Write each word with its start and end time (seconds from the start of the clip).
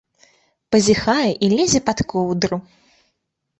Пазяхае 0.75 1.27
і 1.27 1.47
лезе 1.55 1.79
пад 1.91 1.99
коўдру. 2.15 2.57